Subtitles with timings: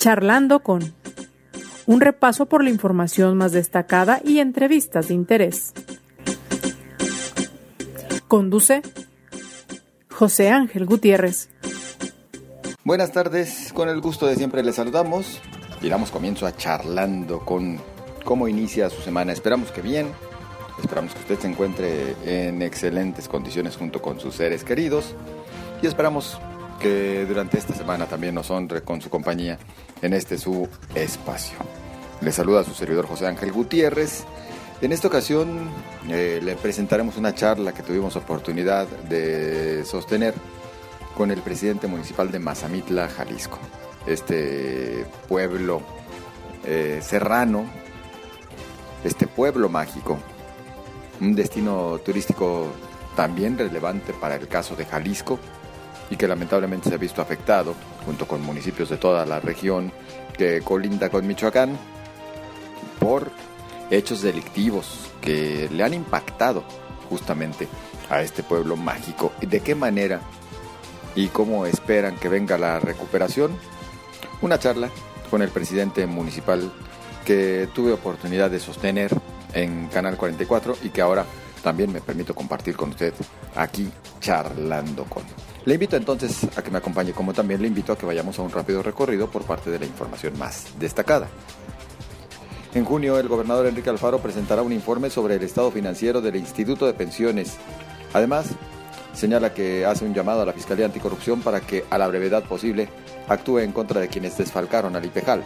[0.00, 0.94] Charlando con
[1.84, 5.74] un repaso por la información más destacada y entrevistas de interés.
[8.26, 8.80] Conduce
[10.10, 11.50] José Ángel Gutiérrez.
[12.82, 15.38] Buenas tardes, con el gusto de siempre les saludamos
[15.82, 17.78] y damos comienzo a charlando con
[18.24, 19.32] cómo inicia su semana.
[19.32, 20.08] Esperamos que bien,
[20.82, 25.14] esperamos que usted se encuentre en excelentes condiciones junto con sus seres queridos
[25.82, 26.40] y esperamos
[26.80, 29.58] que durante esta semana también nos honre con su compañía
[30.02, 31.58] en este su espacio.
[32.22, 34.24] Le saluda a su servidor José Ángel Gutiérrez.
[34.80, 35.70] En esta ocasión
[36.08, 40.34] eh, le presentaremos una charla que tuvimos oportunidad de sostener
[41.16, 43.58] con el presidente municipal de Mazamitla, Jalisco.
[44.06, 45.82] Este pueblo
[46.64, 47.66] eh, serrano,
[49.04, 50.18] este pueblo mágico,
[51.20, 52.68] un destino turístico
[53.14, 55.38] también relevante para el caso de Jalisco
[56.10, 57.74] y que lamentablemente se ha visto afectado,
[58.04, 59.92] junto con municipios de toda la región
[60.36, 61.78] que colinda con Michoacán,
[62.98, 63.30] por
[63.90, 66.64] hechos delictivos que le han impactado
[67.08, 67.68] justamente
[68.08, 69.32] a este pueblo mágico.
[69.40, 70.20] ¿Y de qué manera
[71.14, 73.56] y cómo esperan que venga la recuperación?
[74.42, 74.90] Una charla
[75.30, 76.72] con el presidente municipal
[77.24, 79.10] que tuve oportunidad de sostener
[79.52, 81.24] en Canal 44 y que ahora
[81.62, 83.12] también me permito compartir con usted
[83.54, 83.90] aquí
[84.20, 85.24] charlando con.
[85.66, 88.42] Le invito entonces a que me acompañe, como también le invito a que vayamos a
[88.42, 91.28] un rápido recorrido por parte de la información más destacada.
[92.74, 96.86] En junio, el gobernador Enrique Alfaro presentará un informe sobre el estado financiero del Instituto
[96.86, 97.58] de Pensiones.
[98.14, 98.46] Además,
[99.12, 102.88] señala que hace un llamado a la Fiscalía Anticorrupción para que, a la brevedad posible,
[103.28, 105.42] actúe en contra de quienes desfalcaron al IPEJAL.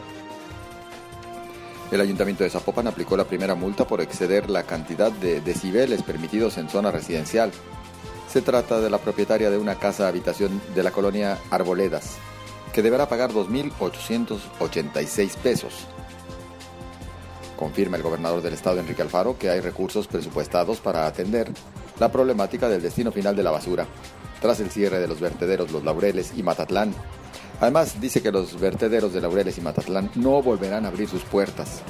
[1.91, 6.59] El Ayuntamiento de Zapopan aplicó la primera multa por exceder la cantidad de decibeles permitidos
[6.59, 7.53] en zona residencial.
[8.35, 12.17] Se trata de la propietaria de una casa habitación de la colonia Arboledas,
[12.73, 15.87] que deberá pagar 2.886 pesos.
[17.57, 21.53] Confirma el gobernador del estado, Enrique Alfaro, que hay recursos presupuestados para atender
[22.01, 23.87] la problemática del destino final de la basura,
[24.41, 26.93] tras el cierre de los vertederos Los Laureles y Matatlán.
[27.61, 31.83] Además, dice que los vertederos de Laureles y Matatlán no volverán a abrir sus puertas.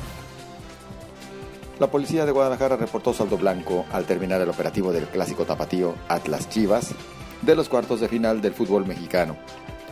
[1.80, 6.48] La policía de Guadalajara reportó saldo blanco al terminar el operativo del clásico tapatío Atlas
[6.48, 6.94] Chivas
[7.42, 9.36] de los cuartos de final del fútbol mexicano.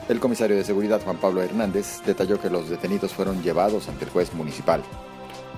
[0.09, 4.13] El comisario de seguridad Juan Pablo Hernández detalló que los detenidos fueron llevados ante el
[4.13, 4.81] juez municipal.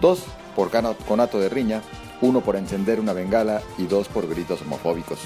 [0.01, 0.25] Dos
[0.57, 0.71] por
[1.07, 1.83] conato de riña,
[2.23, 5.19] uno por encender una bengala y dos por gritos homofóbicos.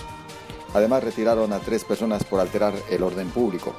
[0.75, 3.73] Además retiraron a tres personas por alterar el orden público.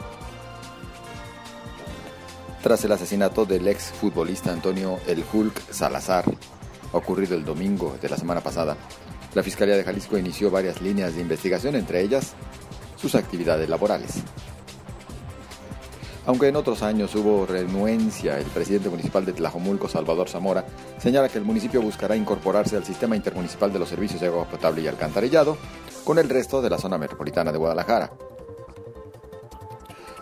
[2.63, 6.25] Tras el asesinato del ex futbolista Antonio El Hulk Salazar,
[6.91, 8.77] ocurrido el domingo de la semana pasada,
[9.33, 12.33] la Fiscalía de Jalisco inició varias líneas de investigación, entre ellas
[12.95, 14.23] sus actividades laborales.
[16.25, 20.65] Aunque en otros años hubo renuencia, el presidente municipal de Tlajomulco, Salvador Zamora,
[20.99, 24.81] señala que el municipio buscará incorporarse al sistema intermunicipal de los servicios de agua potable
[24.81, 25.57] y alcantarillado
[26.03, 28.11] con el resto de la zona metropolitana de Guadalajara.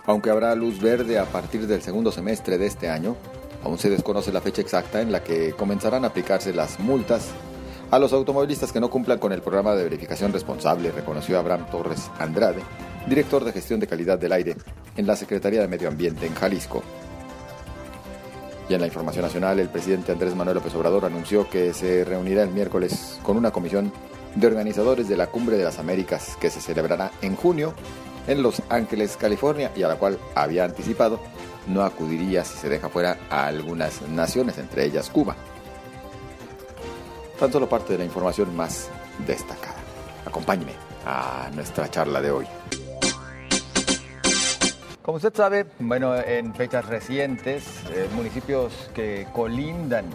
[0.06, 3.18] Aunque habrá luz verde a partir del segundo semestre de este año,
[3.63, 7.29] Aún se desconoce la fecha exacta en la que comenzarán a aplicarse las multas
[7.90, 12.12] a los automovilistas que no cumplan con el programa de verificación responsable, reconoció Abraham Torres
[12.19, 12.62] Andrade,
[13.07, 14.57] director de gestión de calidad del aire
[14.97, 16.84] en la Secretaría de Medio Ambiente en Jalisco.
[18.69, 22.44] Y en la información nacional, el presidente Andrés Manuel López Obrador anunció que se reunirá
[22.44, 23.94] el miércoles con una comisión
[24.35, 27.74] de organizadores de la Cumbre de las Américas que se celebrará en junio
[28.28, 31.22] en Los Ángeles, California, y a la cual había anticipado
[31.68, 35.36] no acudiría si se deja fuera a algunas naciones, entre ellas Cuba.
[37.40, 38.90] Tan solo parte de la información más
[39.26, 39.78] destacada.
[40.26, 40.74] Acompáñeme
[41.06, 42.48] a nuestra charla de hoy.
[45.02, 50.06] Como usted sabe, bueno, en fechas recientes, eh, municipios que colindan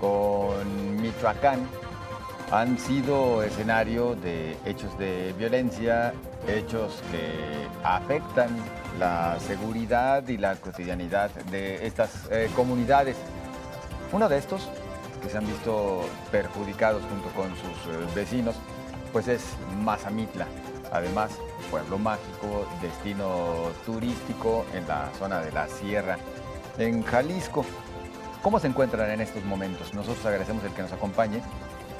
[0.00, 1.66] con Michoacán
[2.50, 6.12] han sido escenario de hechos de violencia,
[6.46, 8.50] hechos que afectan
[8.98, 13.16] la seguridad y la cotidianidad de estas eh, comunidades.
[14.12, 14.68] Uno de estos,
[15.22, 18.54] que se han visto perjudicados junto con sus eh, vecinos,
[19.12, 19.42] pues es
[19.82, 20.46] Mazamitla.
[20.92, 21.32] Además,
[21.70, 26.18] pueblo mágico, destino turístico en la zona de la sierra,
[26.78, 27.64] en Jalisco.
[28.42, 29.94] ¿Cómo se encuentran en estos momentos?
[29.94, 31.40] Nosotros agradecemos el que nos acompañe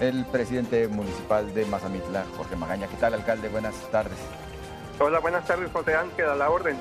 [0.00, 2.86] el presidente municipal de Mazamitla, Jorge Magaña.
[2.88, 3.48] ¿Qué tal, alcalde?
[3.48, 4.18] Buenas tardes.
[4.98, 6.76] Hola, buenas tardes, José Ángel, a la orden.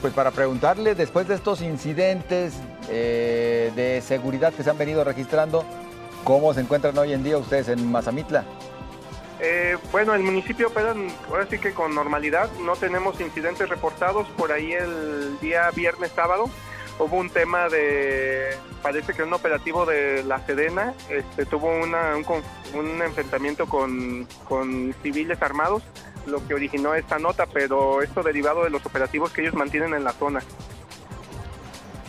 [0.00, 2.54] Pues para preguntarle, después de estos incidentes
[2.90, 5.64] eh, de seguridad que se han venido registrando,
[6.24, 8.44] ¿cómo se encuentran hoy en día ustedes en Mazamitla?
[9.40, 10.94] Eh, bueno, el municipio opera
[11.28, 16.44] ahora sí que con normalidad, no tenemos incidentes reportados por ahí el día viernes, sábado.
[16.98, 22.24] hubo un tema de, parece que un operativo de la Sedena, este, tuvo una, un,
[22.78, 25.82] un enfrentamiento con, con civiles armados,
[26.26, 30.04] lo que originó esta nota, pero esto derivado de los operativos que ellos mantienen en
[30.04, 30.40] la zona.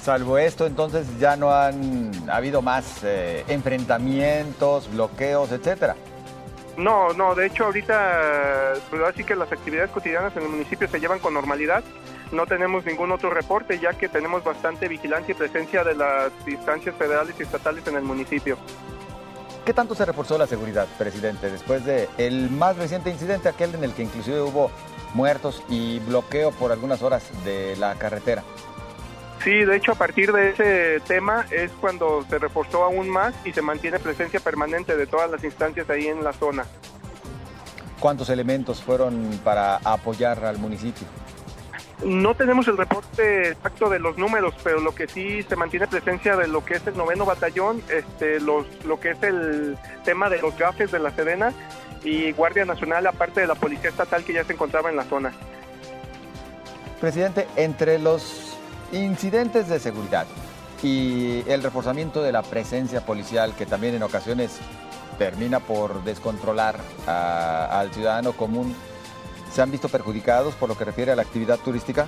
[0.01, 5.95] Salvo esto, entonces ya no han habido más eh, enfrentamientos, bloqueos, etcétera.
[6.77, 10.99] No, no, de hecho ahorita, pues así que las actividades cotidianas en el municipio se
[10.99, 11.83] llevan con normalidad.
[12.31, 16.95] No tenemos ningún otro reporte, ya que tenemos bastante vigilancia y presencia de las instancias
[16.95, 18.57] federales y estatales en el municipio.
[19.65, 23.83] ¿Qué tanto se reforzó la seguridad, presidente, después de el más reciente incidente, aquel en
[23.83, 24.69] el que inclusive hubo
[25.15, 28.43] muertos y bloqueo por algunas horas de la carretera?
[29.43, 33.53] Sí, de hecho a partir de ese tema es cuando se reforzó aún más y
[33.53, 36.65] se mantiene presencia permanente de todas las instancias ahí en la zona.
[37.99, 41.07] ¿Cuántos elementos fueron para apoyar al municipio?
[42.03, 46.35] No tenemos el reporte exacto de los números, pero lo que sí se mantiene presencia
[46.35, 50.41] de lo que es el noveno batallón, este, los, lo que es el tema de
[50.41, 51.53] los gafes de la Sedena
[52.03, 55.33] y Guardia Nacional, aparte de la Policía Estatal que ya se encontraba en la zona.
[56.99, 58.57] Presidente, entre los
[58.91, 60.27] incidentes de seguridad
[60.83, 64.59] y el reforzamiento de la presencia policial que también en ocasiones
[65.17, 66.75] termina por descontrolar
[67.07, 68.75] al ciudadano común,
[69.55, 72.07] ¿se han visto perjudicados por lo que refiere a la actividad turística?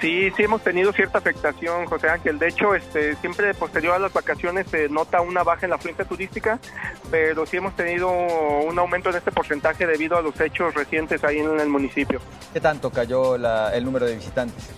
[0.00, 2.38] Sí, sí hemos tenido cierta afectación, José Ángel.
[2.38, 6.04] De hecho, este, siempre posterior a las vacaciones se nota una baja en la fuente
[6.04, 6.60] turística,
[7.10, 11.38] pero sí hemos tenido un aumento en este porcentaje debido a los hechos recientes ahí
[11.38, 12.20] en el municipio.
[12.52, 14.70] ¿Qué tanto cayó el número de visitantes?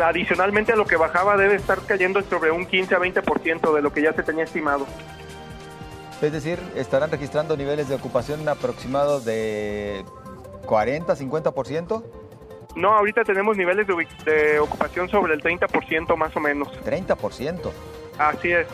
[0.00, 3.92] adicionalmente a lo que bajaba debe estar cayendo sobre un 15 a 20% de lo
[3.92, 4.86] que ya se tenía estimado.
[6.22, 10.04] Es decir, estarán registrando niveles de ocupación aproximados de
[10.70, 12.04] 40, 50%?
[12.76, 16.68] No, ahorita tenemos niveles de, de ocupación sobre el 30% más o menos.
[16.84, 17.72] ¿30%?
[18.18, 18.68] Así es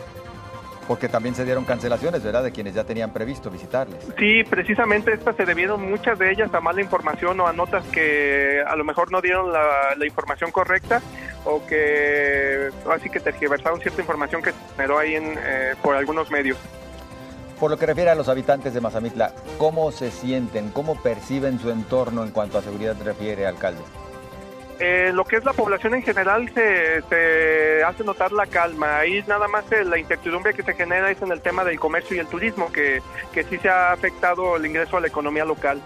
[0.87, 4.07] porque también se dieron cancelaciones, ¿verdad?, de quienes ya tenían previsto visitarles.
[4.17, 8.63] Sí, precisamente estas se debieron muchas de ellas a mala información o a notas que
[8.65, 11.01] a lo mejor no dieron la, información correcta
[11.43, 16.31] o que así que tergiversaron cierta información que se generó ahí en, eh, por algunos
[16.31, 16.57] medios.
[17.59, 21.69] Por lo que refiere a los habitantes de Mazamitla, ¿cómo se sienten, cómo perciben su
[21.69, 23.81] entorno en cuanto a seguridad refiere, alcalde?
[24.79, 28.99] Eh, lo que es la población en general se, hace notar la calma.
[28.99, 32.15] Ahí nada más eh, la incertidumbre que se genera es en el tema del comercio
[32.15, 33.01] y el turismo, que,
[33.33, 35.81] que sí se ha afectado el ingreso a la economía local.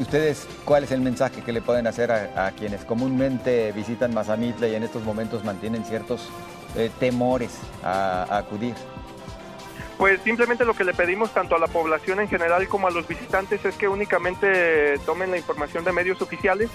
[0.00, 4.74] ¿Ustedes cuál es el mensaje que le pueden hacer a, quienes comúnmente visitan Mazamitla y
[4.74, 6.28] en estos momentos mantienen ciertos
[6.74, 7.50] eh, temores
[7.84, 8.74] a acudir?
[10.00, 13.06] Pues simplemente lo que le pedimos tanto a la población en general como a los
[13.06, 16.70] visitantes es que únicamente tomen la información de medios oficiales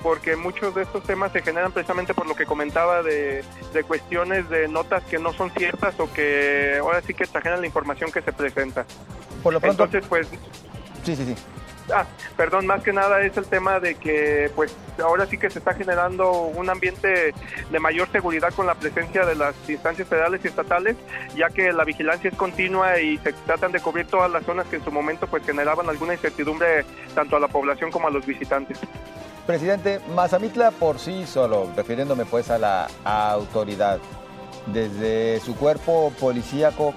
[0.00, 3.42] porque muchos de estos temas se generan precisamente por lo que comentaba de,
[3.88, 8.12] cuestiones de notas que no son ciertas o que ahora sí que exageran la información
[8.12, 8.86] que se presenta.
[9.42, 10.28] Por lo pronto, Entonces, pues...
[11.02, 11.34] Sí, sí, sí.
[11.94, 12.04] Ah,
[12.36, 15.74] perdón, más que nada es el tema de que pues ahora sí que se está
[15.74, 17.32] generando un ambiente
[17.70, 20.96] de mayor seguridad con la presencia de las instancias federales y estatales,
[21.34, 24.76] ya que la vigilancia es continua y se tratan de cubrir todas las zonas que
[24.76, 28.78] en su momento pues generaban alguna incertidumbre tanto a la población como a los visitantes.
[29.46, 33.98] Presidente, Mazamitla por sí solo, refiriéndome pues a la autoridad,
[34.66, 36.92] desde su cuerpo policíaco,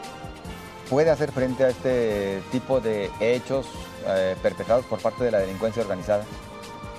[0.89, 3.69] ¿puede hacer frente a este tipo de hechos
[4.07, 6.25] eh, perpetrados por parte de la delincuencia organizada?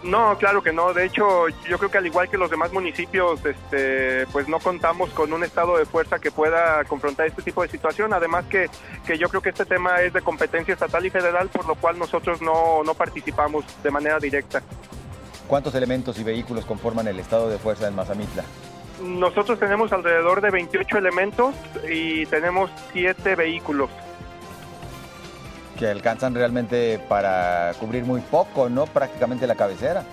[0.03, 0.93] No, claro que no.
[0.93, 5.11] De hecho, yo creo que al igual que los demás municipios, este, pues no contamos
[5.11, 8.13] con un estado de fuerza que pueda confrontar este tipo de situación.
[8.13, 8.69] Además que,
[9.07, 11.99] que yo creo que este tema es de competencia estatal y federal, por lo cual
[11.99, 14.61] nosotros no, no participamos de manera directa.
[15.47, 18.45] ¿Cuántos elementos y vehículos conforman el estado de fuerza en Mazamitla?
[19.03, 21.55] Nosotros tenemos alrededor de 28 elementos
[21.89, 23.91] y tenemos 7 vehículos
[25.83, 28.87] que alcanzan realmente para cubrir muy poco, ¿no?
[28.87, 30.05] Prácticamente la cabecera.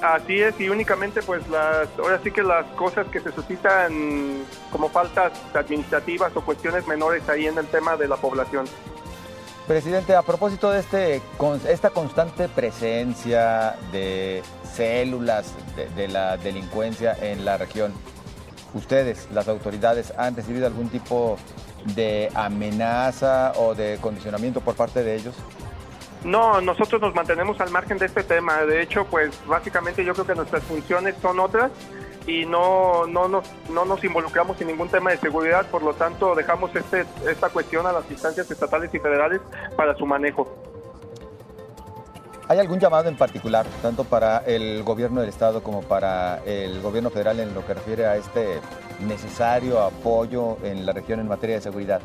[0.00, 4.88] Así es, y únicamente pues las, ahora sí que las cosas que se suscitan como
[4.88, 8.66] faltas administrativas o cuestiones menores ahí en el tema de la población.
[9.66, 11.20] Presidente, a propósito de este,
[11.68, 15.52] esta constante presencia de células
[15.96, 17.92] de la delincuencia en la región,
[18.72, 21.38] ¿ustedes, las autoridades, han recibido algún tipo
[21.84, 25.34] de amenaza o de condicionamiento por parte de ellos?
[26.24, 28.62] No, nosotros nos mantenemos al margen de este tema.
[28.62, 31.70] De hecho, pues básicamente yo creo que nuestras funciones son otras
[32.26, 36.34] y no, no, nos, no nos involucramos en ningún tema de seguridad, por lo tanto
[36.34, 39.40] dejamos este, esta cuestión a las instancias estatales y federales
[39.76, 40.46] para su manejo.
[42.48, 47.10] ¿Hay algún llamado en particular, tanto para el gobierno del Estado como para el gobierno
[47.10, 48.60] federal en lo que refiere a este
[49.00, 52.00] necesario apoyo en la región en materia de seguridad?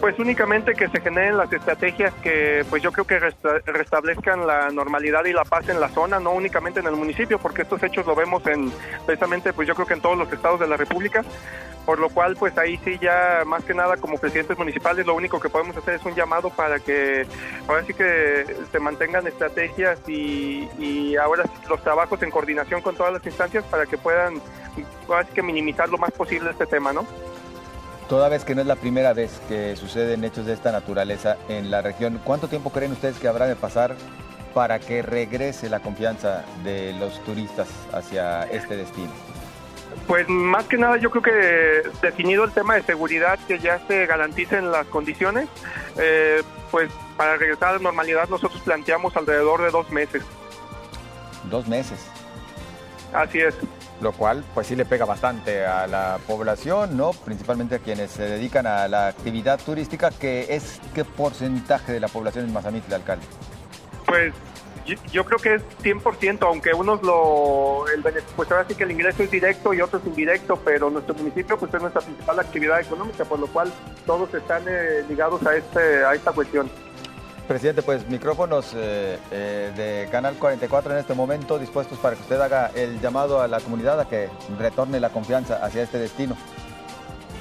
[0.00, 3.18] Pues únicamente que se generen las estrategias que pues yo creo que
[3.64, 7.62] restablezcan la normalidad y la paz en la zona, no únicamente en el municipio, porque
[7.62, 8.70] estos hechos lo vemos en
[9.06, 11.24] precisamente pues yo creo que en todos los estados de la República,
[11.86, 15.38] por lo cual pues ahí sí ya más que nada como presidentes municipales lo único
[15.38, 17.24] que podemos hacer es un llamado para que
[17.68, 23.24] ahora sí que se mantengan estrategias y, ahora los trabajos en coordinación con todas las
[23.24, 24.34] instancias para que puedan
[25.08, 27.06] ahora sí que minimizar lo más posible este tema, ¿no?
[28.08, 31.70] Toda vez que no es la primera vez que suceden hechos de esta naturaleza en
[31.70, 33.96] la región, ¿cuánto tiempo creen ustedes que habrá de pasar
[34.54, 39.10] para que regrese la confianza de los turistas hacia este destino?
[40.06, 44.06] Pues más que nada yo creo que definido el tema de seguridad, que ya se
[44.06, 45.48] garanticen las condiciones,
[45.96, 50.22] eh, pues para regresar a la normalidad nosotros planteamos alrededor de dos meses.
[51.50, 51.98] Dos meses.
[53.12, 53.54] Así es
[54.00, 57.12] lo cual pues sí le pega bastante a la población, ¿no?
[57.12, 62.08] Principalmente a quienes se dedican a la actividad turística, que es qué porcentaje de la
[62.08, 63.26] población en Mazamitla, alcalde.
[64.06, 64.34] Pues
[64.86, 68.02] yo, creo que es 100%, aunque unos lo, el,
[68.36, 71.72] pues ahora sí que el ingreso es directo y otros indirecto, pero nuestro municipio pues
[71.74, 73.72] es nuestra principal actividad económica, por lo cual
[74.06, 76.70] todos están eh, ligados a, este, a esta cuestión.
[77.48, 82.40] Presidente, pues micrófonos eh, eh, de Canal 44 en este momento dispuestos para que usted
[82.40, 84.28] haga el llamado a la comunidad a que
[84.58, 86.36] retorne la confianza hacia este destino.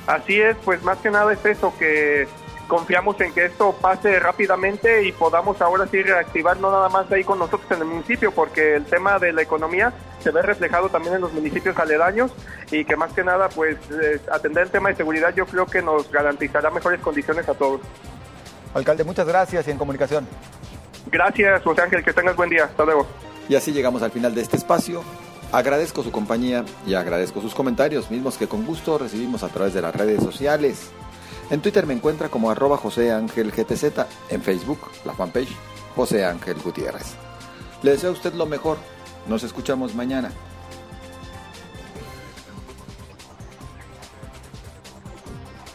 [0.05, 2.27] Así es, pues más que nada es eso, que
[2.67, 7.24] confiamos en que esto pase rápidamente y podamos ahora sí reactivar no nada más ahí
[7.24, 11.15] con nosotros en el municipio, porque el tema de la economía se ve reflejado también
[11.15, 12.31] en los municipios aledaños
[12.72, 15.81] y que más que nada pues eh, atender el tema de seguridad yo creo que
[15.81, 17.81] nos garantizará mejores condiciones a todos.
[18.74, 20.27] Alcalde, muchas gracias y en comunicación.
[21.12, 22.65] Gracias, José Ángel, que tengas buen día.
[22.65, 23.07] Hasta luego.
[23.48, 25.03] Y así llegamos al final de este espacio.
[25.51, 29.81] Agradezco su compañía y agradezco sus comentarios, mismos que con gusto recibimos a través de
[29.81, 30.91] las redes sociales.
[31.51, 33.85] En Twitter me encuentra como arroba José Ángel GTZ,
[34.29, 35.55] en Facebook, la fanpage
[35.95, 37.15] José Ángel Gutiérrez.
[37.83, 38.77] Le deseo a usted lo mejor.
[39.27, 40.31] Nos escuchamos mañana.